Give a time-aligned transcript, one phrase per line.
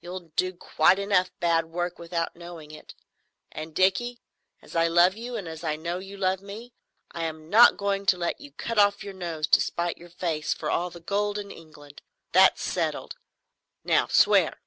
[0.00, 2.94] You'll do quite enough bad work without knowing it.
[3.50, 4.20] And, Dickie,
[4.60, 6.72] as I love you and as I know you love me,
[7.10, 10.54] I am not going to let you cut off your nose to spite your face
[10.54, 12.00] for all the gold in England.
[12.30, 13.16] That's settled.
[13.82, 14.60] Now swear."